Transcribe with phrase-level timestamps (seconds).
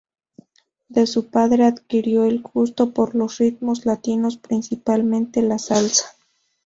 [0.89, 6.17] De su padre adquirió el gusto por los ritmos latinos, principalmente la salsa.